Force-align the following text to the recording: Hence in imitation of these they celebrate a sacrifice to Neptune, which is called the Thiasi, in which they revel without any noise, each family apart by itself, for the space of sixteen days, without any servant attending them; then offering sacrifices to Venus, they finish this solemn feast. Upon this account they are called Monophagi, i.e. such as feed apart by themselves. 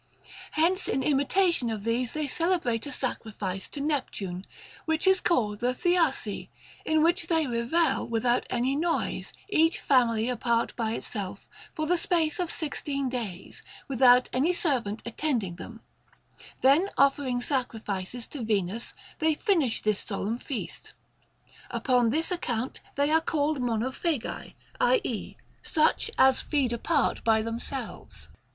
Hence 0.53 0.87
in 0.87 1.03
imitation 1.03 1.69
of 1.69 1.83
these 1.83 2.13
they 2.13 2.25
celebrate 2.25 2.87
a 2.87 2.91
sacrifice 2.91 3.67
to 3.69 3.79
Neptune, 3.79 4.47
which 4.85 5.05
is 5.05 5.21
called 5.21 5.59
the 5.59 5.75
Thiasi, 5.75 6.49
in 6.83 7.03
which 7.03 7.27
they 7.27 7.45
revel 7.45 8.09
without 8.09 8.47
any 8.49 8.75
noise, 8.75 9.31
each 9.47 9.79
family 9.79 10.27
apart 10.27 10.75
by 10.75 10.93
itself, 10.93 11.47
for 11.75 11.85
the 11.85 11.97
space 11.97 12.39
of 12.39 12.49
sixteen 12.49 13.09
days, 13.09 13.61
without 13.87 14.27
any 14.33 14.51
servant 14.51 15.03
attending 15.05 15.57
them; 15.57 15.81
then 16.61 16.89
offering 16.97 17.39
sacrifices 17.39 18.25
to 18.25 18.41
Venus, 18.41 18.95
they 19.19 19.35
finish 19.35 19.83
this 19.83 19.99
solemn 19.99 20.39
feast. 20.39 20.93
Upon 21.69 22.09
this 22.09 22.31
account 22.31 22.79
they 22.95 23.11
are 23.11 23.21
called 23.21 23.59
Monophagi, 23.61 24.55
i.e. 24.79 25.35
such 25.61 26.09
as 26.17 26.41
feed 26.41 26.73
apart 26.73 27.23
by 27.23 27.43
themselves. 27.43 28.29